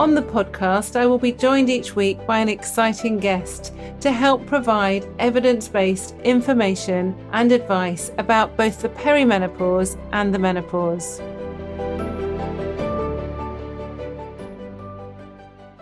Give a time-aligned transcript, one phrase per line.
[0.00, 4.46] On the podcast, I will be joined each week by an exciting guest to help
[4.46, 11.18] provide evidence based information and advice about both the perimenopause and the menopause.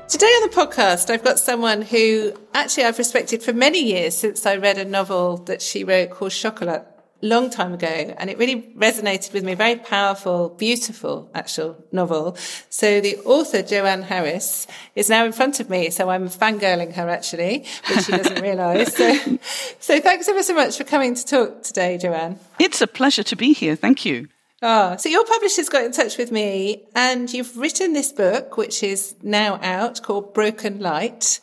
[0.08, 4.44] Today on the podcast, I've got someone who actually I've respected for many years since
[4.46, 6.87] I read a novel that she wrote called Chocolat
[7.20, 9.54] long time ago and it really resonated with me.
[9.54, 12.36] Very powerful, beautiful actual novel.
[12.70, 15.90] So the author, Joanne Harris, is now in front of me.
[15.90, 18.94] So I'm fangirling her actually, which she doesn't realize.
[18.94, 19.38] So,
[19.80, 22.38] so thanks ever so much for coming to talk today, Joanne.
[22.58, 23.76] It's a pleasure to be here.
[23.76, 24.28] Thank you.
[24.60, 28.82] Oh, so your publisher's got in touch with me and you've written this book, which
[28.82, 31.40] is now out called Broken Light.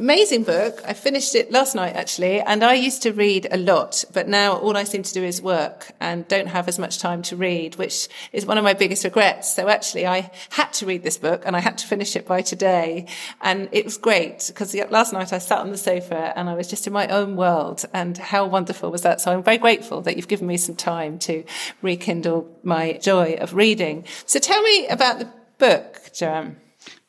[0.00, 0.82] Amazing book.
[0.84, 4.56] I finished it last night actually, and I used to read a lot, but now
[4.56, 7.76] all I seem to do is work and don't have as much time to read,
[7.76, 9.54] which is one of my biggest regrets.
[9.54, 12.42] So actually I had to read this book and I had to finish it by
[12.42, 13.06] today.
[13.40, 16.66] And it was great because last night I sat on the sofa and I was
[16.66, 19.20] just in my own world and how wonderful was that?
[19.20, 21.44] So I'm very grateful that you've given me some time to
[21.82, 24.06] rekindle my joy of reading.
[24.26, 26.56] So tell me about the book, Joanne.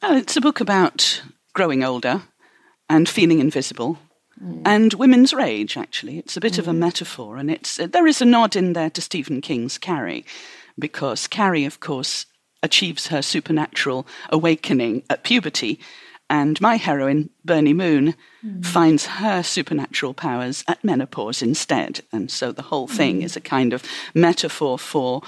[0.03, 2.21] Well, it's a book about growing older
[2.89, 3.97] and feeling invisible.
[4.41, 4.61] Mm.
[4.65, 6.17] And women's rage, actually.
[6.17, 6.59] It's a bit mm.
[6.59, 6.77] of a mm.
[6.77, 10.25] metaphor, and it's there is a nod in there to Stephen King's Carrie,
[10.77, 12.25] because Carrie, of course,
[12.61, 15.79] achieves her supernatural awakening at puberty,
[16.29, 18.65] and my heroine, Bernie Moon, mm.
[18.65, 22.01] finds her supernatural powers at menopause instead.
[22.11, 23.23] And so the whole thing mm.
[23.23, 23.83] is a kind of
[24.13, 25.21] metaphor for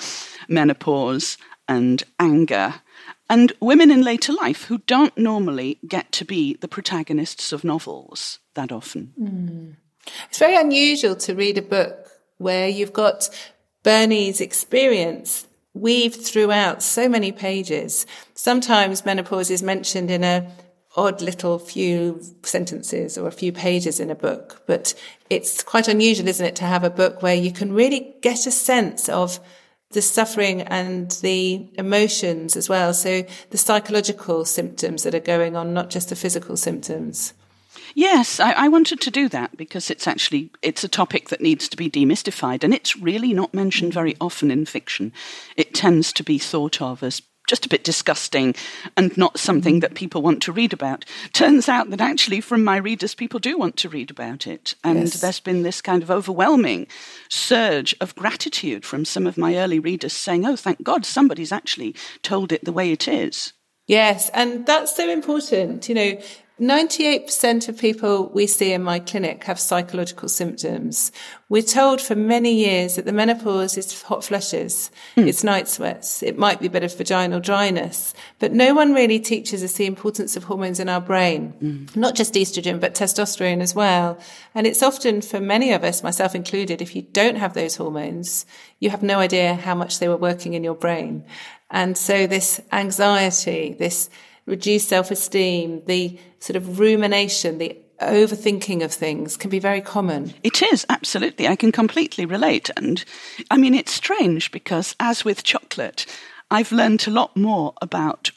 [0.50, 1.38] menopause
[1.68, 2.82] and anger
[3.30, 8.40] and women in later life who don't normally get to be the protagonists of novels
[8.54, 9.14] that often.
[9.20, 9.76] Mm.
[10.30, 13.30] It's very unusual to read a book where you've got
[13.84, 18.06] Bernie's experience weaved throughout so many pages.
[18.34, 20.50] Sometimes menopause is mentioned in a
[20.96, 24.96] odd little few sentences or a few pages in a book, but
[25.30, 28.52] it's quite unusual, isn't it, to have a book where you can really get a
[28.52, 29.40] sense of
[29.92, 32.94] the suffering and the emotions as well.
[32.94, 37.34] So the psychological symptoms that are going on, not just the physical symptoms.
[37.96, 41.68] Yes, I, I, wanted to do that because it's actually it's a topic that needs
[41.70, 45.12] to be demystified, and it's really not mentioned very often in fiction.
[45.56, 48.54] It tends to be thought of as just a bit disgusting
[48.96, 51.06] and not something that people want to read about.
[51.34, 54.76] Turns out that actually, from my readers, people do want to read about it.
[54.84, 55.22] And yes.
[55.22, 56.88] there's been this kind of overwhelming
[57.30, 61.96] surge of gratitude from some of my early readers saying, oh, thank God somebody's actually
[62.22, 63.54] told it the way it is.
[63.88, 65.88] Yes, and that's so important.
[65.88, 66.22] You know,
[66.60, 71.12] 98% of people we see in my clinic have psychological symptoms.
[71.50, 75.28] We're told for many years that the menopause is hot flushes, mm.
[75.28, 79.20] it's night sweats, it might be a bit of vaginal dryness, but no one really
[79.20, 81.54] teaches us the importance of hormones in our brain.
[81.62, 81.96] Mm.
[81.96, 84.18] Not just estrogen, but testosterone as well.
[84.56, 88.48] And it's often for many of us, myself included, if you don't have those hormones,
[88.80, 91.24] you have no idea how much they were working in your brain.
[91.70, 94.10] And so this anxiety, this
[94.48, 100.34] reduced self-esteem, the sort of rumination, the overthinking of things can be very common.
[100.44, 101.48] It is, absolutely.
[101.48, 102.70] I can completely relate.
[102.78, 103.04] And
[103.52, 106.06] I mean, it's strange because, as with Chocolat,
[106.50, 108.32] I've learned a lot more about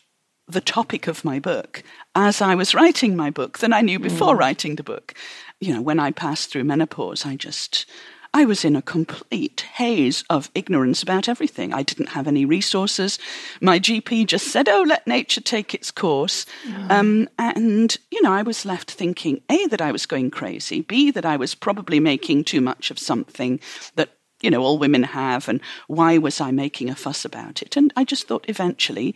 [0.49, 1.85] the topic of my book
[2.17, 4.39] as I was writing my book than I knew before mm.
[4.41, 5.15] writing the book.
[5.61, 7.87] You know, when I passed through menopause, I just
[8.33, 11.75] I was in a complete haze of ignorance about everything.
[11.75, 13.19] I didn't have any resources.
[13.61, 16.47] My GP just said, oh, let nature take its course.
[16.65, 16.91] Mm.
[16.91, 21.11] Um, and, you know, I was left thinking A, that I was going crazy, B,
[21.11, 23.61] that I was probably making too much of something
[23.97, 24.11] that
[24.43, 27.77] you know, all women have, and why was I making a fuss about it?
[27.77, 29.15] And I just thought eventually,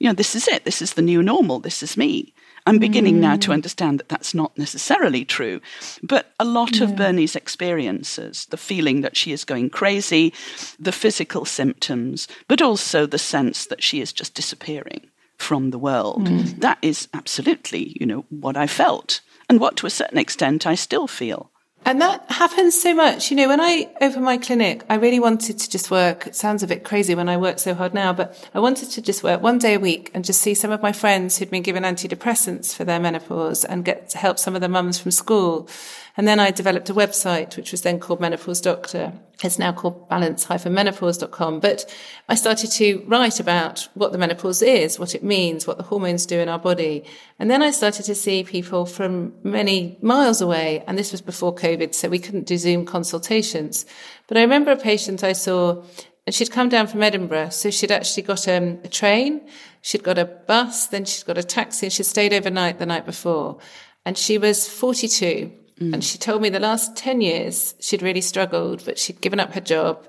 [0.00, 0.64] you know, this is it.
[0.64, 1.60] This is the new normal.
[1.60, 2.33] This is me.
[2.66, 3.20] I'm beginning mm.
[3.20, 3.54] now to mm.
[3.54, 5.60] understand that that's not necessarily true.
[6.02, 6.84] But a lot yeah.
[6.84, 10.32] of Bernie's experiences, the feeling that she is going crazy,
[10.78, 16.26] the physical symptoms, but also the sense that she is just disappearing from the world,
[16.26, 16.60] mm.
[16.60, 20.74] that is absolutely, you know, what I felt and what to a certain extent I
[20.74, 21.50] still feel.
[21.86, 23.30] And that happens so much.
[23.30, 26.26] You know, when I opened my clinic, I really wanted to just work.
[26.26, 29.02] It sounds a bit crazy when I work so hard now, but I wanted to
[29.02, 31.62] just work one day a week and just see some of my friends who'd been
[31.62, 35.68] given antidepressants for their menopause and get to help some of the mums from school.
[36.16, 39.12] And then I developed a website, which was then called Menopause Doctor.
[39.42, 41.58] It's now called balance-menopause.com.
[41.58, 41.92] But
[42.28, 46.24] I started to write about what the menopause is, what it means, what the hormones
[46.24, 47.04] do in our body.
[47.40, 50.84] And then I started to see people from many miles away.
[50.86, 53.84] And this was before COVID, so we couldn't do Zoom consultations.
[54.28, 55.82] But I remember a patient I saw
[56.26, 57.50] and she'd come down from Edinburgh.
[57.50, 59.46] So she'd actually got um, a train,
[59.82, 63.04] she'd got a bus, then she'd got a taxi, and she'd stayed overnight the night
[63.04, 63.58] before.
[64.06, 65.52] And she was 42.
[65.80, 65.94] Mm.
[65.94, 69.54] And she told me the last 10 years she'd really struggled, but she'd given up
[69.54, 70.06] her job.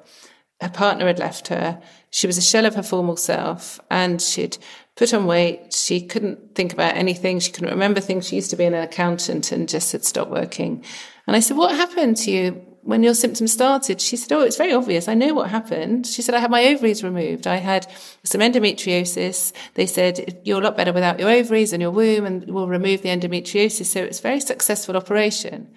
[0.62, 1.81] Her partner had left her.
[2.12, 4.57] She was a shell of her former self and she'd
[4.95, 5.73] put on weight.
[5.73, 7.39] She couldn't think about anything.
[7.39, 8.27] She couldn't remember things.
[8.27, 10.83] She used to be an accountant and just had stopped working.
[11.27, 12.65] And I said, what happened to you?
[12.86, 15.08] When your symptoms started, she said, Oh, it's very obvious.
[15.08, 16.06] I know what happened.
[16.06, 17.48] She said, I had my ovaries removed.
[17.48, 17.92] I had
[18.24, 19.54] some endometriosis.
[19.74, 23.02] They said, You're a lot better without your ovaries and your womb, and we'll remove
[23.02, 23.88] the endometriosis.
[23.88, 25.74] So it's a very successful operation.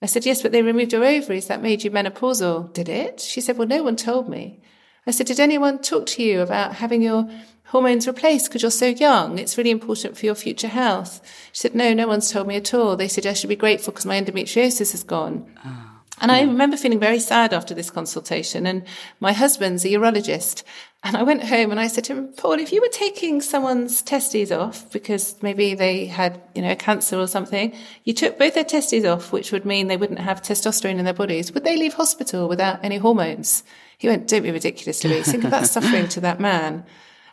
[0.00, 1.46] I said, Yes, but they removed your ovaries.
[1.48, 2.72] That made you menopausal.
[2.72, 3.20] Did it?
[3.20, 4.62] She said, Well, no one told me.
[5.06, 7.28] I said, Did anyone talk to you about having your
[7.66, 9.38] hormones replaced because you're so young?
[9.38, 11.20] It's really important for your future health.
[11.52, 12.96] She said, No, no one's told me at all.
[12.96, 15.54] They said, I should be grateful because my endometriosis is gone.
[15.62, 15.95] Oh.
[16.20, 18.66] And I remember feeling very sad after this consultation.
[18.66, 18.84] And
[19.20, 20.62] my husband's a urologist.
[21.04, 24.02] And I went home and I said to him, Paul, if you were taking someone's
[24.02, 27.74] testes off because maybe they had, you know, a cancer or something,
[28.04, 31.14] you took both their testes off, which would mean they wouldn't have testosterone in their
[31.14, 31.52] bodies.
[31.52, 33.62] Would they leave hospital without any hormones?
[33.98, 35.30] He went, don't be ridiculous, Louise.
[35.30, 36.84] Think of that suffering to that man.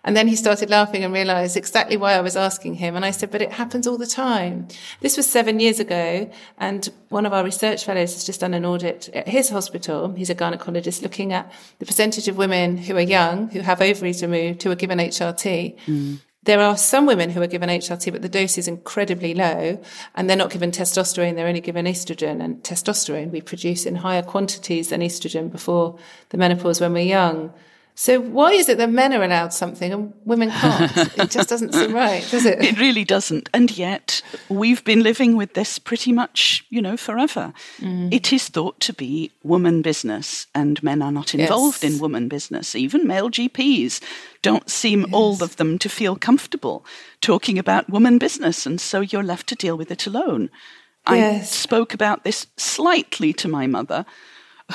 [0.05, 2.95] And then he started laughing and realized exactly why I was asking him.
[2.95, 4.67] And I said, but it happens all the time.
[4.99, 6.29] This was seven years ago.
[6.57, 10.11] And one of our research fellows has just done an audit at his hospital.
[10.13, 14.21] He's a gynecologist looking at the percentage of women who are young, who have ovaries
[14.21, 15.77] removed, who are given HRT.
[15.85, 16.19] Mm.
[16.43, 19.81] There are some women who are given HRT, but the dose is incredibly low
[20.13, 21.35] and they're not given testosterone.
[21.35, 25.97] They're only given estrogen and testosterone we produce in higher quantities than estrogen before
[26.29, 27.53] the menopause when we're young.
[27.95, 30.97] So why is it that men are allowed something and women can't?
[31.17, 32.59] it just doesn't seem right, does it?
[32.59, 33.49] It really doesn't.
[33.53, 37.53] And yet we've been living with this pretty much, you know, forever.
[37.79, 38.11] Mm.
[38.11, 41.93] It is thought to be woman business and men are not involved yes.
[41.93, 42.75] in woman business.
[42.75, 44.01] Even male GPs
[44.41, 45.09] don't seem yes.
[45.13, 46.83] all of them to feel comfortable
[47.21, 50.49] talking about woman business and so you're left to deal with it alone.
[51.07, 51.41] Yes.
[51.41, 54.05] I spoke about this slightly to my mother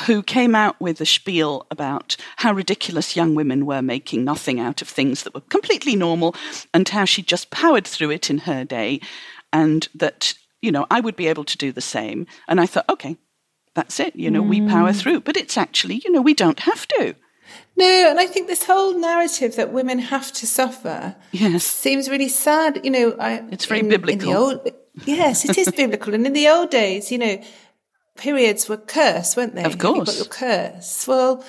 [0.06, 4.82] who came out with a spiel about how ridiculous young women were making nothing out
[4.82, 6.34] of things that were completely normal
[6.72, 9.00] and how she just powered through it in her day
[9.52, 12.26] and that, you know, I would be able to do the same.
[12.46, 13.16] And I thought, okay,
[13.74, 14.16] that's it.
[14.16, 14.48] You know, mm.
[14.48, 15.00] we power mm.
[15.00, 15.20] through.
[15.20, 17.14] But it's actually, you know, we don't have to.
[17.76, 21.64] No, and I think this whole narrative that women have to suffer yes.
[21.64, 22.84] seems really sad.
[22.84, 24.30] You know, I, it's very in, biblical.
[24.30, 24.70] In old,
[25.06, 26.12] yes, it is biblical.
[26.12, 27.40] And in the old days, you know,
[28.18, 29.64] periods were cursed, weren't they?
[29.64, 29.96] Of course.
[29.96, 31.06] You got your curse.
[31.08, 31.44] Well,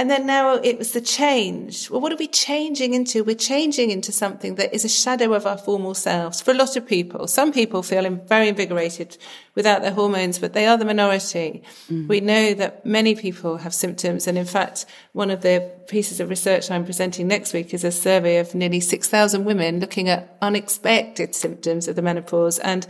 [0.00, 1.90] and then now it was the change.
[1.90, 3.22] Well, what are we changing into?
[3.22, 6.74] We're changing into something that is a shadow of our formal selves for a lot
[6.74, 7.26] of people.
[7.26, 9.18] Some people feel very invigorated
[9.54, 11.62] without their hormones, but they are the minority.
[11.90, 12.08] Mm.
[12.08, 14.26] We know that many people have symptoms.
[14.26, 17.92] And in fact, one of the pieces of research I'm presenting next week is a
[17.92, 22.86] survey of nearly 6,000 women looking at unexpected symptoms of the menopause and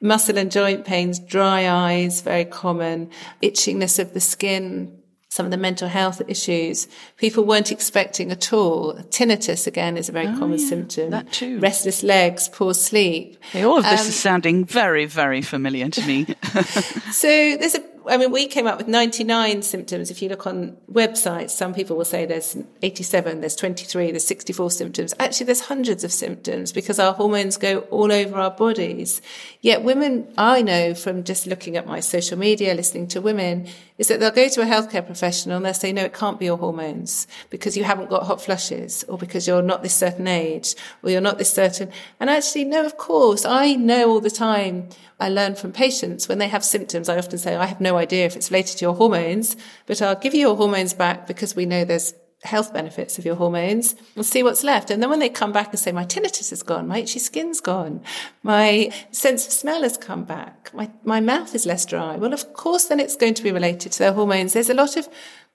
[0.00, 3.10] muscle and joint pains, dry eyes, very common,
[3.42, 4.98] itchingness of the skin,
[5.34, 6.86] some of the mental health issues
[7.16, 8.94] people weren't expecting at all.
[9.10, 11.10] Tinnitus again is a very oh, common yeah, symptom.
[11.10, 11.58] That too.
[11.58, 13.36] Restless legs, poor sleep.
[13.50, 16.26] Hey, all of this um, is sounding very, very familiar to me.
[17.10, 17.26] so
[17.56, 20.10] there's a I mean, we came up with 99 symptoms.
[20.10, 24.70] If you look on websites, some people will say there's 87, there's 23, there's 64
[24.72, 25.14] symptoms.
[25.18, 29.22] Actually, there's hundreds of symptoms because our hormones go all over our bodies.
[29.62, 34.08] Yet women, I know from just looking at my social media, listening to women, is
[34.08, 36.58] that they'll go to a healthcare professional and they'll say, no, it can't be your
[36.58, 41.10] hormones because you haven't got hot flushes or because you're not this certain age or
[41.10, 41.92] you're not this certain.
[42.18, 44.88] And actually, no, of course, I know all the time
[45.20, 47.08] I learn from patients when they have symptoms.
[47.08, 50.16] I often say, I have no idea if it's related to your hormones, but I'll
[50.16, 53.94] give you your hormones back because we know there's health benefits of your hormones.
[54.14, 54.90] We'll see what's left.
[54.90, 57.60] And then when they come back and say, my tinnitus is gone, my itchy skin's
[57.60, 58.02] gone,
[58.42, 62.16] my sense of smell has come back, my, my mouth is less dry.
[62.16, 64.52] Well, of course, then it's going to be related to their hormones.
[64.52, 65.08] There's a lot of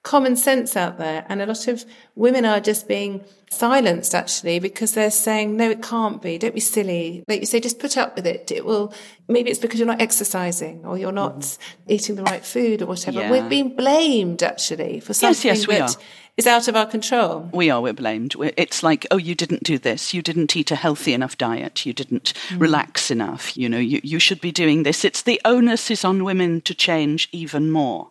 [0.04, 1.26] common sense out there.
[1.30, 5.84] And a lot of women are just being silenced actually because they're saying, no, it
[5.84, 6.38] can't be.
[6.38, 7.24] Don't be silly.
[7.28, 8.52] Like you say, just put up with it.
[8.52, 8.94] It will,
[9.28, 11.58] maybe it's because you're not exercising or you're not mm.
[11.88, 13.20] eating the right food or whatever.
[13.20, 13.32] Yeah.
[13.32, 16.02] We're being blamed actually for something yes, yes, we that are.
[16.40, 17.50] Is out of our control.
[17.52, 18.34] We are, we're blamed.
[18.56, 20.14] It's like, oh, you didn't do this.
[20.14, 21.86] You didn't eat a healthy enough diet.
[21.86, 22.62] You didn't mm.
[22.62, 23.58] relax enough.
[23.58, 25.04] You know, you, you should be doing this.
[25.04, 28.10] It's the onus is on women to change even more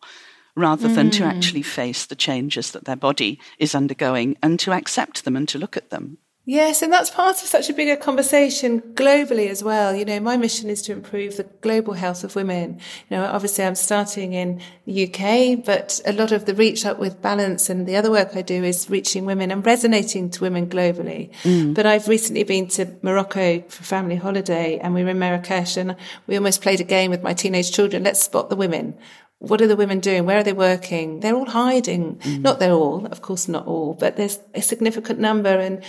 [0.54, 5.24] rather than to actually face the changes that their body is undergoing and to accept
[5.24, 6.18] them and to look at them.
[6.48, 9.94] Yes, and that's part of such a bigger conversation globally as well.
[9.94, 12.80] You know, my mission is to improve the global health of women.
[13.10, 16.98] You know, obviously I'm starting in the UK, but a lot of the reach up
[16.98, 20.70] with balance and the other work I do is reaching women and resonating to women
[20.70, 21.34] globally.
[21.42, 21.74] Mm.
[21.74, 25.96] But I've recently been to Morocco for family holiday and we were in Marrakesh and
[26.26, 28.04] we almost played a game with my teenage children.
[28.04, 28.96] Let's spot the women
[29.40, 30.26] what are the women doing?
[30.26, 31.20] Where are they working?
[31.20, 32.16] They're all hiding.
[32.16, 32.40] Mm.
[32.40, 35.48] Not they're all, of course, not all, but there's a significant number.
[35.48, 35.84] And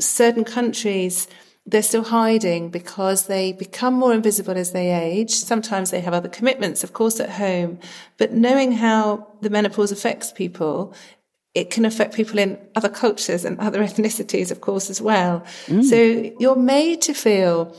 [0.00, 1.28] certain countries,
[1.66, 5.30] they're still hiding because they become more invisible as they age.
[5.30, 7.78] Sometimes they have other commitments, of course, at home.
[8.16, 10.94] But knowing how the menopause affects people,
[11.54, 15.44] it can affect people in other cultures and other ethnicities, of course, as well.
[15.66, 15.84] Mm.
[15.84, 17.76] So you're made to feel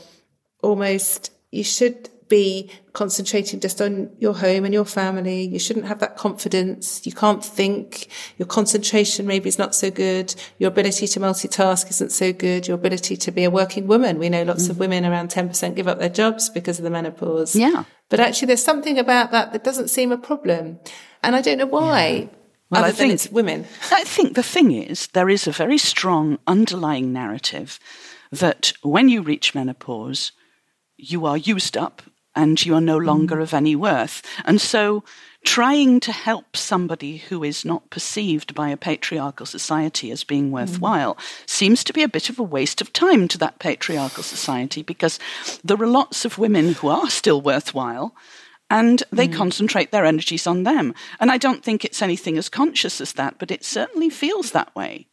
[0.62, 5.42] almost you should be concentrating just on your home and your family.
[5.42, 7.04] You shouldn't have that confidence.
[7.04, 8.08] You can't think.
[8.38, 10.34] Your concentration maybe is not so good.
[10.58, 12.66] Your ability to multitask isn't so good.
[12.66, 14.18] Your ability to be a working woman.
[14.18, 14.70] We know lots mm.
[14.70, 17.54] of women around 10% give up their jobs because of the menopause.
[17.54, 17.84] Yeah.
[18.08, 20.80] But actually there's something about that that doesn't seem a problem.
[21.22, 22.06] And I don't know why.
[22.06, 22.26] Yeah.
[22.70, 23.66] Well, I think women.
[23.90, 27.78] I think the thing is, there is a very strong underlying narrative
[28.30, 30.32] that when you reach menopause,
[30.96, 32.00] you are used up
[32.34, 33.42] and you are no longer mm.
[33.42, 34.22] of any worth.
[34.44, 35.04] And so
[35.44, 40.52] trying to help somebody who is not perceived by a patriarchal society as being mm.
[40.52, 41.48] worthwhile mm.
[41.48, 45.18] seems to be a bit of a waste of time to that patriarchal society because
[45.64, 48.14] there are lots of women who are still worthwhile
[48.70, 49.34] and they mm.
[49.34, 50.94] concentrate their energies on them.
[51.20, 54.74] And I don't think it's anything as conscious as that, but it certainly feels that
[54.74, 55.06] way.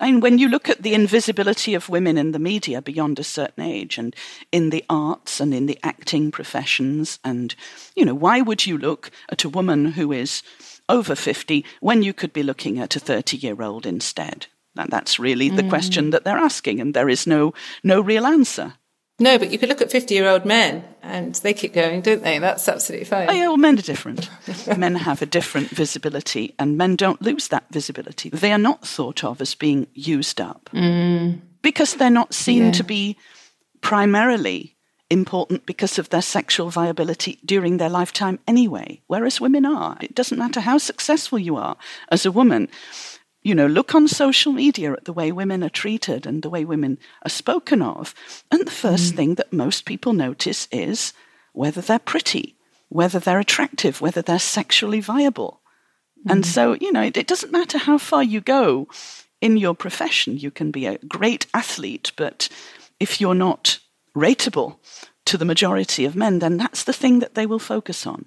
[0.00, 3.62] And when you look at the invisibility of women in the media beyond a certain
[3.62, 4.14] age and
[4.50, 7.54] in the arts and in the acting professions, and,
[7.94, 10.42] you know, why would you look at a woman who is
[10.88, 14.46] over 50 when you could be looking at a 30 year old instead?
[14.76, 15.68] And that's really the mm.
[15.68, 18.74] question that they're asking, and there is no, no real answer.
[19.20, 22.22] No, but you could look at 50 year old men and they keep going, don't
[22.22, 22.38] they?
[22.38, 23.28] That's absolutely fine.
[23.30, 24.28] Oh, yeah, well, men are different.
[24.76, 28.30] men have a different visibility and men don't lose that visibility.
[28.30, 31.40] They are not thought of as being used up mm.
[31.62, 32.72] because they're not seen yeah.
[32.72, 33.16] to be
[33.82, 34.74] primarily
[35.10, 39.96] important because of their sexual viability during their lifetime anyway, whereas women are.
[40.00, 41.76] It doesn't matter how successful you are
[42.10, 42.68] as a woman
[43.44, 46.64] you know, look on social media at the way women are treated and the way
[46.64, 48.14] women are spoken of.
[48.50, 49.16] And the first mm.
[49.16, 51.12] thing that most people notice is
[51.52, 52.56] whether they're pretty,
[52.88, 55.60] whether they're attractive, whether they're sexually viable.
[56.26, 56.32] Mm.
[56.32, 58.88] And so, you know, it, it doesn't matter how far you go
[59.42, 60.38] in your profession.
[60.38, 62.48] You can be a great athlete, but
[62.98, 63.78] if you're not
[64.16, 64.78] rateable
[65.26, 68.24] to the majority of men, then that's the thing that they will focus on.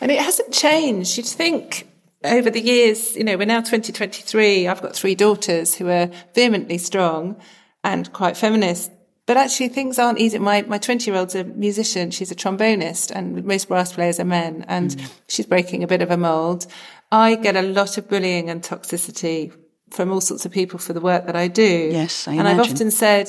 [0.00, 1.16] And it hasn't changed.
[1.16, 1.88] You'd think
[2.24, 4.68] over the years, you know, we're now 2023.
[4.68, 7.40] I've got three daughters who are vehemently strong
[7.84, 8.90] and quite feminist.
[9.26, 10.38] But actually, things aren't easy.
[10.38, 12.10] My my 20 year old's a musician.
[12.10, 15.12] She's a trombonist, and most brass players are men, and mm.
[15.28, 16.66] she's breaking a bit of a mold.
[17.12, 19.52] I get a lot of bullying and toxicity
[19.90, 21.90] from all sorts of people for the work that I do.
[21.92, 22.60] Yes, I and imagine.
[22.60, 23.28] I've often said,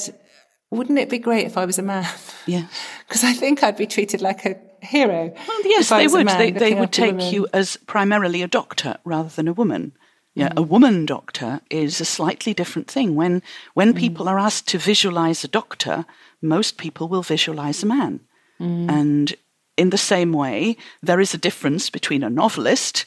[0.72, 2.08] wouldn't it be great if I was a man?
[2.48, 2.66] Yeah,
[3.08, 5.34] because I think I'd be treated like a hero.
[5.48, 6.28] Well, yes, they would.
[6.28, 9.94] They, they would take you as primarily a doctor rather than a woman.
[10.36, 10.58] Yeah, mm.
[10.58, 13.16] a woman doctor is a slightly different thing.
[13.16, 13.42] When
[13.74, 13.98] when mm.
[13.98, 16.06] people are asked to visualize a doctor,
[16.42, 18.20] most people will visualize a man.
[18.60, 18.90] Mm.
[18.90, 19.36] And
[19.78, 23.06] in the same way, there is a difference between a novelist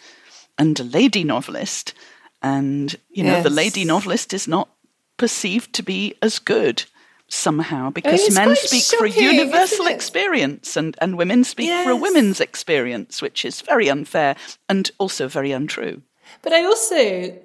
[0.59, 1.95] and a lady novelist.
[2.43, 3.45] And you know, yes.
[3.45, 4.69] the lady novelist is not
[5.17, 6.85] perceived to be as good
[7.29, 11.85] somehow because men speak shocking, for a universal experience and, and women speak yes.
[11.85, 14.37] for a women's experience, which is very unfair
[14.69, 16.03] and also very untrue.
[16.43, 17.37] But I also,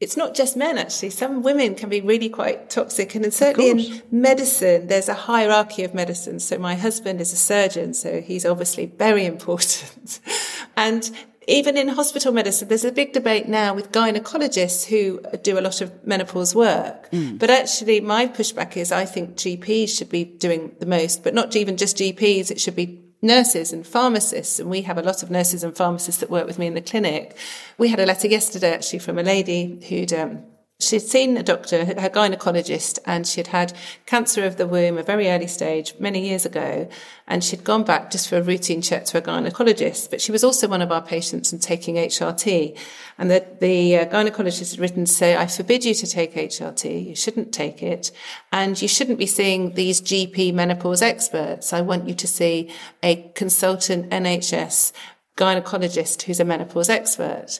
[0.00, 1.10] it's not just men actually.
[1.10, 3.14] Some women can be really quite toxic.
[3.14, 6.40] And certainly in medicine, there's a hierarchy of medicine.
[6.40, 10.20] So my husband is a surgeon, so he's obviously very important.
[10.76, 11.10] and
[11.48, 15.80] even in hospital medicine, there's a big debate now with gynecologists who do a lot
[15.80, 17.10] of menopause work.
[17.10, 17.38] Mm.
[17.38, 21.56] But actually, my pushback is I think GPs should be doing the most, but not
[21.56, 22.50] even just GPs.
[22.50, 26.20] It should be nurses and pharmacists, and we have a lot of nurses and pharmacists
[26.20, 27.34] that work with me in the clinic.
[27.78, 30.44] We had a letter yesterday actually from a lady who'd um,
[30.80, 33.72] She'd seen a doctor, her gynecologist, and she'd had
[34.06, 36.88] cancer of the womb, a very early stage, many years ago.
[37.26, 40.08] And she'd gone back just for a routine check to a gynecologist.
[40.08, 42.78] But she was also one of our patients and taking HRT.
[43.18, 47.08] And the, the uh, gynecologist had written to say, I forbid you to take HRT.
[47.08, 48.12] You shouldn't take it.
[48.52, 51.72] And you shouldn't be seeing these GP menopause experts.
[51.72, 52.70] I want you to see
[53.02, 54.92] a consultant NHS
[55.36, 57.58] gynecologist who's a menopause expert.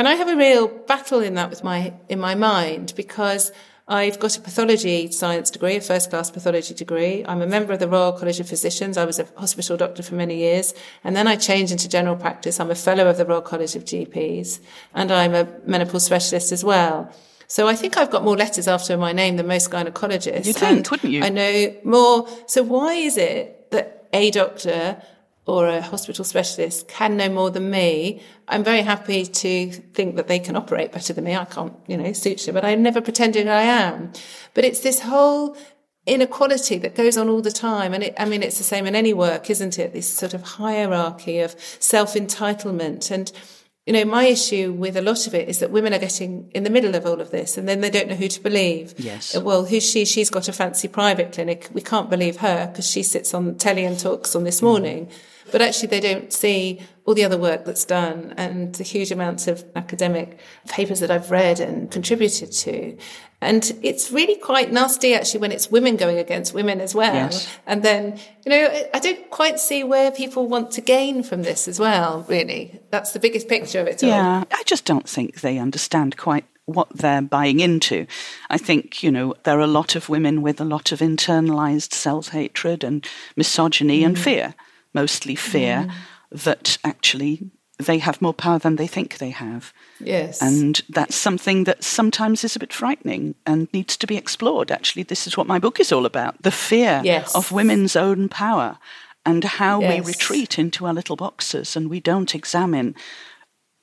[0.00, 3.52] And I have a real battle in that with my, in my mind because
[3.86, 7.22] I've got a pathology science degree, a first class pathology degree.
[7.28, 8.96] I'm a member of the Royal College of Physicians.
[8.96, 10.72] I was a hospital doctor for many years.
[11.04, 12.58] And then I changed into general practice.
[12.58, 14.60] I'm a fellow of the Royal College of GPs
[14.94, 17.12] and I'm a menopause specialist as well.
[17.46, 20.46] So I think I've got more letters after my name than most gynecologists.
[20.46, 21.22] You'd think, wouldn't you?
[21.22, 22.26] I know more.
[22.46, 25.02] So why is it that a doctor
[25.46, 30.28] or a hospital specialist can know more than me, I'm very happy to think that
[30.28, 31.34] they can operate better than me.
[31.34, 34.12] I can't, you know, suture, but I never pretended I am.
[34.54, 35.56] But it's this whole
[36.06, 37.94] inequality that goes on all the time.
[37.94, 39.92] And it, I mean, it's the same in any work, isn't it?
[39.92, 43.10] This sort of hierarchy of self entitlement.
[43.10, 43.32] And,
[43.86, 46.64] you know, my issue with a lot of it is that women are getting in
[46.64, 48.94] the middle of all of this and then they don't know who to believe.
[48.98, 49.36] Yes.
[49.36, 50.04] Well, who's she?
[50.04, 51.68] She's got a fancy private clinic.
[51.72, 55.06] We can't believe her because she sits on telly and talks on this morning.
[55.06, 55.12] Mm
[55.52, 59.48] but actually they don't see all the other work that's done and the huge amounts
[59.48, 60.38] of academic
[60.68, 62.96] papers that I've read and contributed to.
[63.40, 67.12] And it's really quite nasty actually when it's women going against women as well.
[67.12, 67.48] Yes.
[67.66, 71.66] And then, you know, I don't quite see where people want to gain from this
[71.66, 72.80] as well, really.
[72.90, 74.10] That's the biggest picture of it all.
[74.10, 78.06] Yeah, I just don't think they understand quite what they're buying into.
[78.50, 81.92] I think, you know, there are a lot of women with a lot of internalized
[81.92, 84.06] self hatred and misogyny mm.
[84.06, 84.54] and fear
[84.92, 85.92] mostly fear mm.
[86.30, 89.72] That actually they have more power than they think they have.
[90.00, 90.42] Yes.
[90.42, 94.70] And that's something that sometimes is a bit frightening and needs to be explored.
[94.70, 97.34] Actually, this is what my book is all about the fear yes.
[97.34, 98.78] of women's own power
[99.24, 100.04] and how yes.
[100.04, 102.94] we retreat into our little boxes and we don't examine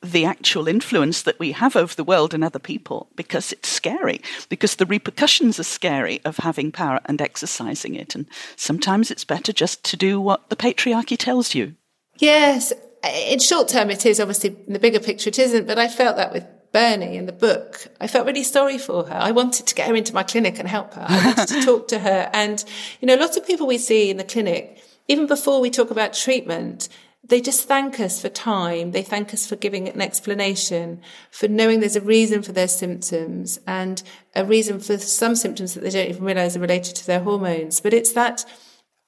[0.04, 4.22] the actual influence that we have over the world and other people because it's scary,
[4.48, 8.14] because the repercussions are scary of having power and exercising it.
[8.14, 11.76] And sometimes it's better just to do what the patriarchy tells you.
[12.18, 12.74] Yes.
[13.30, 14.20] In short term, it is.
[14.20, 15.68] Obviously, in the bigger picture, it isn't.
[15.68, 17.88] But I felt that with Bernie in the book.
[18.00, 19.16] I felt really sorry for her.
[19.16, 21.06] I wanted to get her into my clinic and help her.
[21.08, 22.30] I wanted to talk to her.
[22.34, 22.64] And,
[23.02, 26.14] you know, lots of people we see in the clinic, even before we talk about
[26.14, 26.90] treatment,
[27.24, 28.92] they just thank us for time.
[28.92, 31.02] They thank us for giving an explanation,
[31.32, 34.02] for knowing there's a reason for their symptoms and
[34.36, 37.82] a reason for some symptoms that they don't even realize are related to their hormones.
[37.82, 38.46] But it's that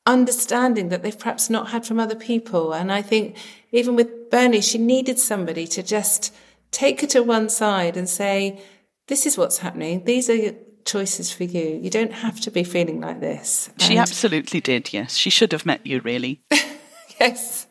[0.05, 2.73] understanding that they've perhaps not had from other people.
[2.73, 3.38] And I think
[3.71, 6.33] even with Bernie, she needed somebody to just
[6.71, 8.62] take her to one side and say,
[9.07, 10.05] this is what's happening.
[10.05, 11.79] These are choices for you.
[11.81, 13.69] You don't have to be feeling like this.
[13.79, 15.15] She absolutely did, yes.
[15.15, 16.41] She should have met you, really.
[17.19, 17.67] yes.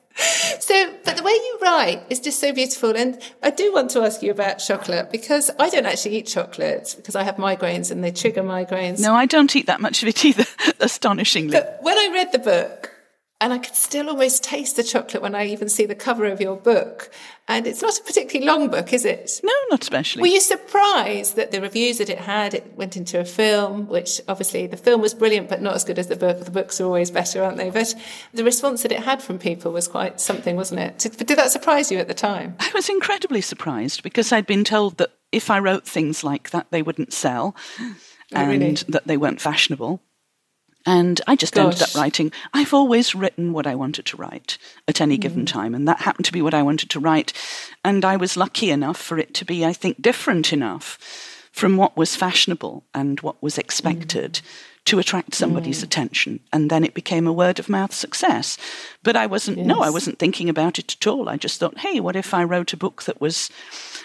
[0.60, 0.94] So,
[1.28, 2.96] way you write is just so beautiful.
[2.96, 6.94] And I do want to ask you about chocolate because I don't actually eat chocolate
[6.96, 9.00] because I have migraines and they trigger migraines.
[9.00, 10.46] No, I don't eat that much of it either,
[10.80, 11.52] astonishingly.
[11.52, 12.97] But when I read the book,
[13.40, 16.40] and I can still almost taste the chocolate when I even see the cover of
[16.40, 17.10] your book.
[17.46, 19.40] And it's not a particularly long book, is it?
[19.44, 20.22] No, not especially.
[20.22, 24.20] Were you surprised that the reviews that it had, it went into a film, which
[24.26, 26.44] obviously the film was brilliant, but not as good as the book.
[26.44, 27.70] The books are always better, aren't they?
[27.70, 27.94] But
[28.34, 30.98] the response that it had from people was quite something, wasn't it?
[30.98, 32.56] Did, did that surprise you at the time?
[32.58, 36.66] I was incredibly surprised because I'd been told that if I wrote things like that,
[36.70, 37.54] they wouldn't sell.
[37.80, 37.94] Oh,
[38.32, 38.74] and really?
[38.88, 40.02] that they weren't fashionable.
[40.86, 41.64] And I just Gosh.
[41.64, 42.32] ended up writing.
[42.54, 45.20] I've always written what I wanted to write at any mm.
[45.20, 47.32] given time, and that happened to be what I wanted to write.
[47.84, 50.98] And I was lucky enough for it to be, I think, different enough
[51.52, 54.42] from what was fashionable and what was expected mm.
[54.84, 55.84] to attract somebody's mm.
[55.84, 56.40] attention.
[56.52, 58.56] And then it became a word of mouth success.
[59.02, 59.66] But I wasn't, yes.
[59.66, 61.28] no, I wasn't thinking about it at all.
[61.28, 63.50] I just thought, hey, what if I wrote a book that was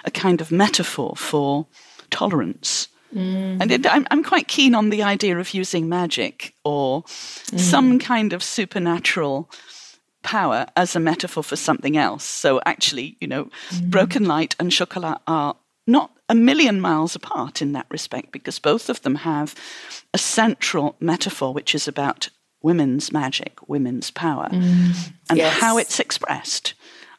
[0.04, 1.68] a kind of metaphor for
[2.10, 2.88] tolerance?
[3.14, 3.62] Mm.
[3.62, 7.60] And it, I'm, I'm quite keen on the idea of using magic or mm.
[7.60, 9.50] some kind of supernatural
[10.24, 12.24] power as a metaphor for something else.
[12.24, 13.90] So actually, you know, mm.
[13.90, 18.90] broken light and chocolat are not a million miles apart in that respect because both
[18.90, 19.54] of them have
[20.14, 22.30] a central metaphor which is about
[22.62, 25.12] women's magic, women's power, mm.
[25.30, 25.60] and yes.
[25.60, 26.74] how it's expressed.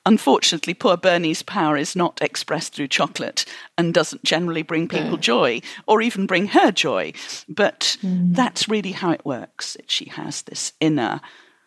[0.07, 3.47] Unfortunately, poor Bernie's power is not expressed through chocolate
[3.79, 7.13] and doesn't generally bring people joy or even bring her joy.
[7.49, 8.35] But mm.
[8.35, 9.79] that's really how it works.
[9.87, 11.23] She has this inner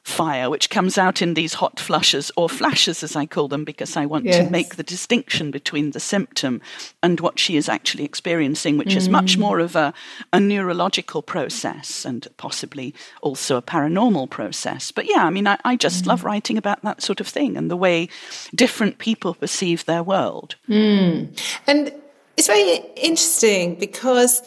[0.07, 3.97] fire, which comes out in these hot flushes or flashes, as I call them, because
[3.97, 4.37] I want yes.
[4.37, 6.61] to make the distinction between the symptom
[7.03, 8.97] and what she is actually experiencing, which mm.
[8.97, 9.41] is much mm.
[9.41, 9.93] more of a,
[10.31, 14.91] a neurological process and possibly also a paranormal process.
[14.91, 16.07] But yeah, I mean, I, I just mm.
[16.07, 18.07] love writing about that sort of thing and the way
[18.55, 20.55] different people perceive their world.
[20.69, 21.37] Mm.
[21.67, 21.91] And
[22.37, 24.41] it's very interesting because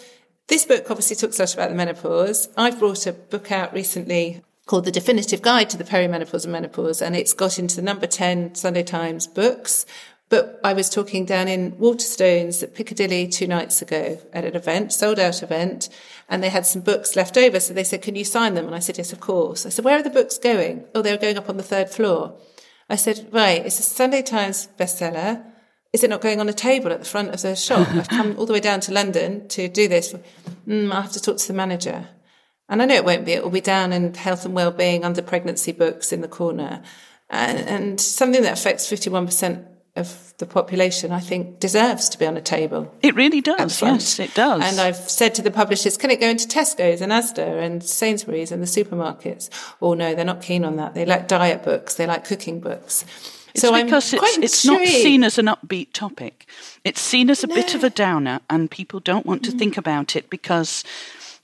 [0.48, 2.48] this book obviously talks a lot about the menopause.
[2.56, 7.02] I've brought a book out recently called The Definitive Guide to the Perimenopause and Menopause,
[7.02, 9.84] and it's got into the number 10 Sunday Times books.
[10.28, 14.92] But I was talking down in Waterstones at Piccadilly two nights ago at an event,
[14.92, 15.88] sold out event,
[16.28, 17.58] and they had some books left over.
[17.58, 18.66] So they said, Can you sign them?
[18.66, 19.66] And I said, Yes, of course.
[19.66, 20.84] I said, Where are the books going?
[20.94, 22.38] Oh, they were going up on the third floor.
[22.88, 25.44] I said, Right, it's a Sunday Times bestseller.
[25.92, 27.88] Is it not going on a table at the front of the shop?
[27.88, 30.14] I've come all the way down to London to do this.
[30.68, 32.06] Mm, I have to talk to the manager.
[32.70, 33.32] And I know it won't be.
[33.32, 36.82] It will be down in health and well-being under pregnancy books in the corner.
[37.28, 42.36] And, and something that affects 51% of the population, I think, deserves to be on
[42.36, 42.94] a table.
[43.02, 43.82] It really does.
[43.82, 44.62] Yes, it does.
[44.62, 48.52] And I've said to the publishers, can it go into Tesco's and Asda and Sainsbury's
[48.52, 49.50] and the supermarkets?
[49.82, 50.94] Oh no, they're not keen on that.
[50.94, 51.96] They like diet books.
[51.96, 53.04] They like cooking books.
[53.52, 56.46] It's so because it's, it's not seen as an upbeat topic.
[56.84, 57.54] It's seen as a no.
[57.56, 59.58] bit of a downer, and people don't want to mm.
[59.58, 60.84] think about it because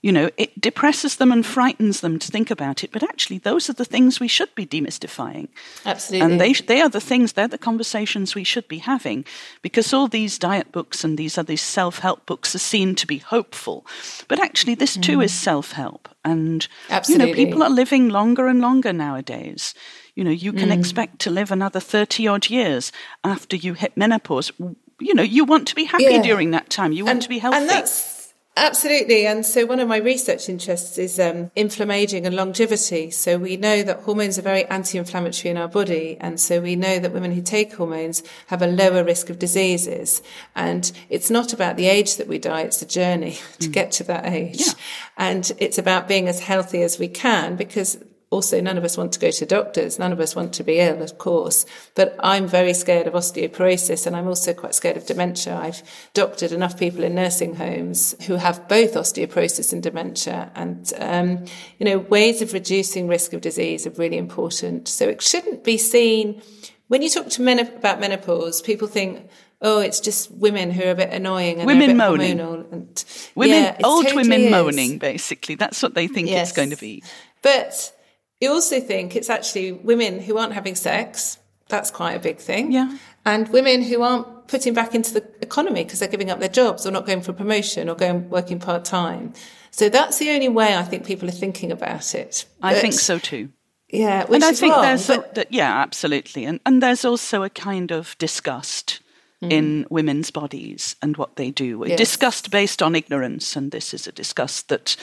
[0.01, 2.91] you know, it depresses them and frightens them to think about it.
[2.91, 5.47] But actually, those are the things we should be demystifying.
[5.85, 6.25] Absolutely.
[6.25, 9.25] And they, they are the things, they're the conversations we should be having
[9.61, 13.17] because all these diet books and these other self help books are seen to be
[13.17, 13.85] hopeful.
[14.27, 15.25] But actually, this too mm.
[15.25, 16.09] is self help.
[16.23, 17.29] And, Absolutely.
[17.29, 19.73] you know, people are living longer and longer nowadays.
[20.13, 20.77] You know, you can mm.
[20.77, 22.91] expect to live another 30 odd years
[23.23, 24.51] after you hit menopause.
[24.99, 26.21] You know, you want to be happy yeah.
[26.21, 26.91] during that time.
[26.91, 27.57] You want and, to be healthy.
[27.57, 28.16] And that's
[28.59, 29.27] Absolutely.
[29.27, 33.11] And so one of my research interests is um, inflammaging and longevity.
[33.11, 36.17] So we know that hormones are very anti-inflammatory in our body.
[36.19, 40.23] And so we know that women who take hormones have a lower risk of diseases.
[40.55, 42.61] And it's not about the age that we die.
[42.61, 43.71] It's the journey to mm.
[43.71, 44.61] get to that age.
[44.61, 44.73] Yeah.
[45.17, 49.13] And it's about being as healthy as we can because also none of us want
[49.13, 49.97] to go to doctors.
[49.97, 51.65] None of us want to be ill, of course.
[51.95, 55.55] But I'm very scared of osteoporosis and I'm also quite scared of dementia.
[55.55, 55.81] I've
[56.13, 60.51] doctored enough people in nursing homes who have both osteoporosis and dementia.
[60.55, 61.45] And, um,
[61.79, 64.89] you know, ways of reducing risk of disease are really important.
[64.89, 66.41] So it shouldn't be seen
[66.87, 69.29] when you talk to men about menopause, people think,
[69.61, 72.39] oh, it's just women who are a bit annoying and women moaning.
[72.39, 73.03] And,
[73.35, 74.51] women, yeah, old totally women is.
[74.51, 75.55] moaning, basically.
[75.55, 76.49] That's what they think yes.
[76.49, 77.03] it's going to be.
[77.41, 77.93] But
[78.39, 81.37] you also think it's actually women who aren't having sex.
[81.69, 82.71] That's quite a big thing.
[82.71, 82.97] Yeah.
[83.25, 86.85] And women who aren't putting back into the economy because they're giving up their jobs
[86.85, 89.33] or not going for a promotion or going working part time.
[89.71, 92.45] So that's the only way I think people are thinking about it.
[92.61, 93.49] But, I think so too.
[93.89, 95.37] Yeah, and I think wrong, there's but...
[95.37, 98.99] a, yeah, absolutely, and and there's also a kind of disgust
[99.41, 99.49] mm.
[99.51, 101.83] in women's bodies and what they do.
[101.87, 101.97] Yes.
[101.97, 104.97] Disgust based on ignorance, and this is a disgust that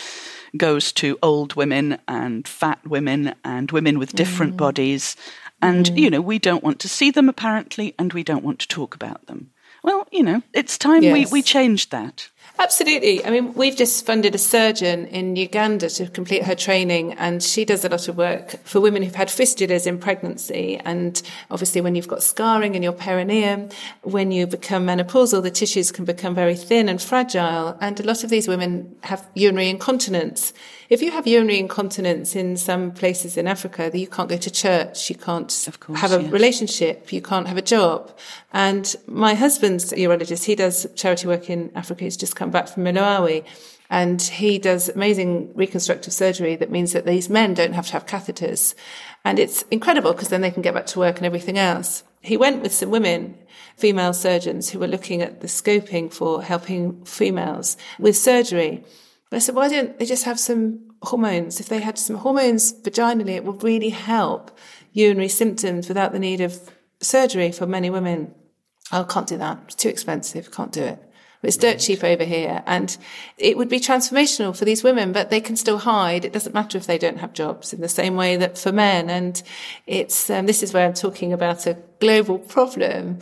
[0.57, 4.59] goes to old women and fat women and women with different mm.
[4.59, 5.17] bodies.
[5.61, 5.99] And, mm.
[5.99, 8.95] you know, we don't want to see them apparently, and we don't want to talk
[8.95, 9.51] about them.
[9.83, 11.31] Well, you know, it's time yes.
[11.31, 12.29] we, we changed that.
[12.57, 13.25] Absolutely.
[13.25, 17.65] I mean, we've just funded a surgeon in Uganda to complete her training, and she
[17.65, 20.81] does a lot of work for women who've had fistulas in pregnancy.
[20.85, 23.71] And obviously, when you've got scarring in your perineum,
[24.03, 27.77] when you become menopausal, the tissues can become very thin and fragile.
[27.81, 30.53] And a lot of these women have urinary incontinence.
[30.91, 35.09] If you have urinary incontinence in some places in Africa, you can't go to church,
[35.09, 36.31] you can't course, have a yes.
[36.31, 38.17] relationship, you can't have a job.
[38.53, 40.45] And my husband's a urologist.
[40.45, 42.05] He does charity work in Africa.
[42.05, 43.45] He's just come back from Malawi.
[43.91, 48.07] And he does amazing reconstructive surgery that means that these men don't have to have
[48.07, 48.75] catheters.
[49.25, 52.03] And it's incredible because then they can get back to work and everything else.
[52.21, 53.39] He went with some women,
[53.77, 58.85] female surgeons who were looking at the scoping for helping females with surgery.
[59.35, 61.61] I said, why don't they just have some hormones?
[61.61, 64.57] If they had some hormones vaginally, it would really help
[64.93, 66.71] urinary symptoms without the need of
[67.01, 68.35] surgery for many women.
[68.93, 69.61] I oh, can't do that.
[69.65, 70.51] It's too expensive.
[70.51, 71.11] Can't do it.
[71.45, 72.63] It's dirt cheap over here.
[72.67, 72.97] And
[73.39, 76.25] it would be transformational for these women, but they can still hide.
[76.25, 79.11] It doesn't matter if they don't have jobs in the same way that for men.
[79.11, 79.43] And
[79.87, 83.19] it's, um, this is where I'm talking about a global problem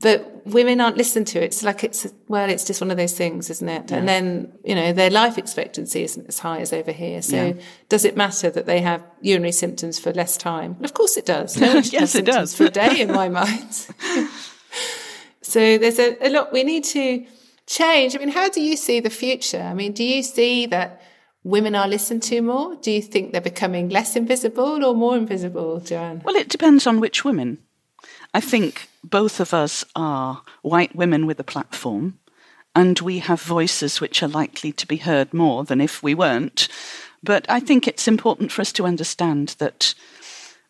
[0.00, 1.42] but women aren't listened to.
[1.42, 3.90] It's like it's well, it's just one of those things, isn't it?
[3.90, 3.96] Yeah.
[3.96, 7.22] And then you know their life expectancy isn't as high as over here.
[7.22, 7.52] So yeah.
[7.88, 10.76] does it matter that they have urinary symptoms for less time?
[10.82, 11.56] of course it does.
[11.58, 13.72] No yes, it does for a day in my mind.
[15.42, 17.24] so there's a, a lot we need to
[17.66, 18.14] change.
[18.14, 19.60] I mean, how do you see the future?
[19.60, 21.00] I mean, do you see that?
[21.44, 22.74] women are listened to more?
[22.76, 26.22] Do you think they're becoming less invisible or more invisible, Joanne?
[26.24, 27.58] Well, it depends on which women.
[28.32, 32.18] I think both of us are white women with a platform,
[32.74, 36.66] and we have voices which are likely to be heard more than if we weren't.
[37.22, 39.94] But I think it's important for us to understand that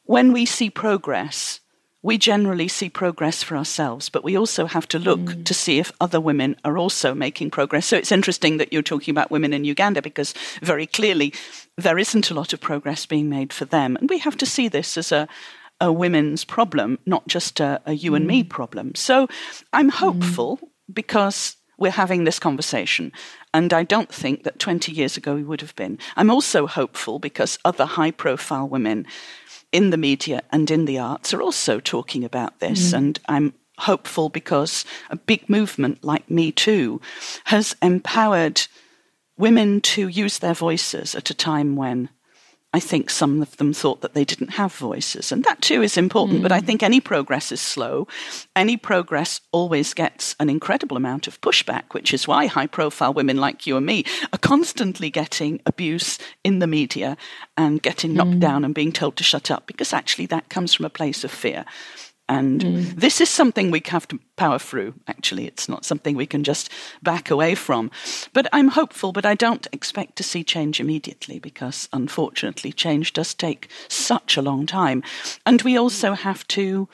[0.04, 1.61] when we see progress,
[2.04, 5.44] we generally see progress for ourselves, but we also have to look mm.
[5.46, 7.86] to see if other women are also making progress.
[7.86, 11.32] So it's interesting that you're talking about women in Uganda because very clearly
[11.78, 13.96] there isn't a lot of progress being made for them.
[13.96, 15.26] And we have to see this as a,
[15.80, 18.50] a women's problem, not just a, a you and me mm.
[18.50, 18.94] problem.
[18.94, 19.26] So
[19.72, 19.94] I'm mm.
[19.94, 20.68] hopeful mm.
[20.92, 23.12] because we're having this conversation.
[23.52, 25.98] And I don't think that 20 years ago we would have been.
[26.16, 29.06] I'm also hopeful because other high profile women
[29.72, 32.92] in the media and in the arts are also talking about this.
[32.92, 32.96] Mm.
[32.96, 37.00] And I'm hopeful because a big movement like Me Too
[37.44, 38.62] has empowered
[39.37, 42.08] women to use their voices at a time when
[42.74, 45.30] I think some of them thought that they didn't have voices.
[45.30, 46.40] And that too is important.
[46.40, 46.42] Mm.
[46.42, 46.66] But I mm.
[46.66, 48.08] think any progress is slow.
[48.56, 53.37] Any progress always gets an incredible amount of pushback, which is why high profile women
[53.37, 57.16] like you and me are constantly getting abuse in the media
[57.56, 58.40] and getting knocked mm.
[58.40, 61.30] down and being told to shut up, because actually that comes from a place of
[61.30, 61.64] fear.
[62.28, 62.94] And mm.
[62.94, 65.46] this is something we have to power through, actually.
[65.46, 66.70] It's not something we can just
[67.02, 67.90] back away from.
[68.32, 73.34] But I'm hopeful, but I don't expect to see change immediately because, unfortunately, change does
[73.34, 75.02] take such a long time.
[75.44, 76.88] And we also have to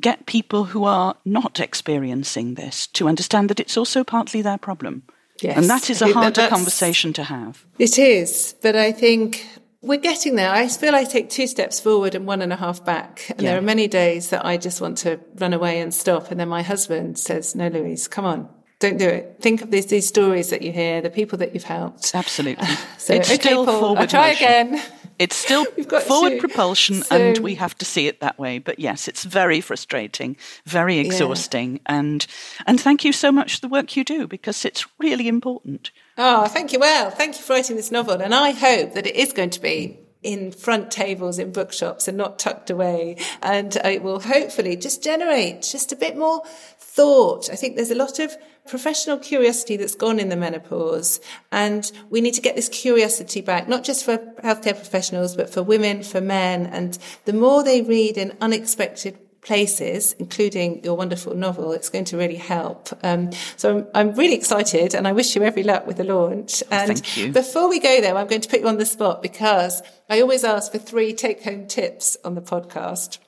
[0.00, 5.02] get people who are not experiencing this to understand that it's also partly their problem.
[5.42, 5.56] Yes.
[5.56, 7.64] And that is a harder conversation to have.
[7.78, 8.54] It is.
[8.60, 9.46] But I think
[9.80, 10.50] we're getting there.
[10.50, 13.30] I feel I take two steps forward and one and a half back.
[13.30, 13.50] And yeah.
[13.50, 16.30] there are many days that I just want to run away and stop.
[16.30, 18.48] And then my husband says, no, Louise, come on.
[18.80, 19.38] Don't do it.
[19.40, 22.14] Think of these, these stories that you hear, the people that you've helped.
[22.14, 22.66] Absolutely.
[22.98, 24.46] so, it's okay, still Paul, forward I'll try motion.
[24.46, 24.82] again.
[25.18, 25.64] It's still
[26.06, 26.38] forward to.
[26.38, 28.60] propulsion, so, and we have to see it that way.
[28.60, 31.96] But yes, it's very frustrating, very exhausting, yeah.
[31.98, 32.26] and
[32.68, 35.90] and thank you so much for the work you do because it's really important.
[36.20, 36.80] Oh, thank you.
[36.80, 39.60] Well, thank you for writing this novel, and I hope that it is going to
[39.60, 43.16] be in front tables in bookshops and not tucked away.
[43.40, 46.42] And it will hopefully just generate just a bit more
[46.78, 47.48] thought.
[47.50, 51.20] I think there's a lot of professional curiosity that's gone in the menopause.
[51.52, 55.62] And we need to get this curiosity back, not just for healthcare professionals, but for
[55.62, 56.66] women, for men.
[56.66, 62.16] And the more they read in unexpected places, including your wonderful novel, it's going to
[62.16, 62.88] really help.
[63.02, 66.62] Um, so I'm, I'm, really excited and I wish you every luck with the launch.
[66.70, 70.20] And before we go there, I'm going to put you on the spot because I
[70.20, 73.18] always ask for three take home tips on the podcast.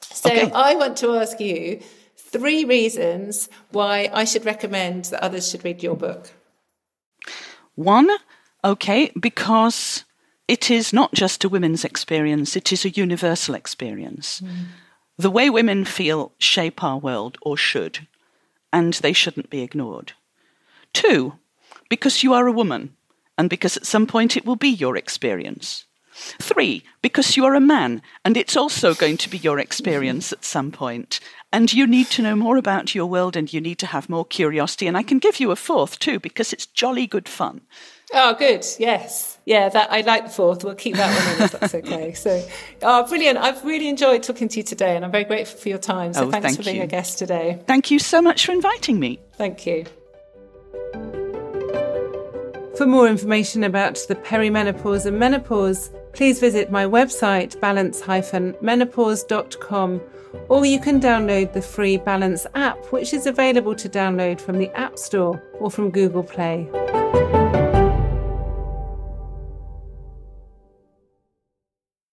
[0.00, 0.50] So okay.
[0.52, 1.80] I want to ask you
[2.16, 6.30] three reasons why I should recommend that others should read your book.
[7.74, 8.10] One,
[8.64, 10.04] okay, because
[10.46, 14.40] it is not just a women's experience, it is a universal experience.
[14.40, 14.66] Mm.
[15.18, 18.06] The way women feel shape our world, or should,
[18.72, 20.12] and they shouldn't be ignored.
[20.92, 21.34] Two,
[21.88, 22.94] because you are a woman,
[23.36, 25.84] and because at some point it will be your experience.
[26.40, 30.44] Three, because you are a man, and it's also going to be your experience at
[30.44, 30.72] some.
[31.52, 34.24] And you need to know more about your world and you need to have more
[34.24, 34.86] curiosity.
[34.86, 37.60] And I can give you a fourth too, because it's jolly good fun.
[38.12, 38.66] Oh, good.
[38.78, 39.38] Yes.
[39.44, 40.62] Yeah, that I like the fourth.
[40.64, 42.14] We'll keep that one in if that's okay.
[42.18, 42.42] So,
[42.82, 43.38] oh, brilliant.
[43.38, 46.14] I've really enjoyed talking to you today and I'm very grateful for your time.
[46.14, 46.82] So, oh, thanks thank for being you.
[46.82, 47.60] a guest today.
[47.66, 49.18] Thank you so much for inviting me.
[49.36, 49.84] Thank you.
[52.76, 60.00] For more information about the perimenopause and menopause, please visit my website balance-menopause.com
[60.48, 64.70] or you can download the free Balance app, which is available to download from the
[64.78, 66.68] App Store or from Google Play.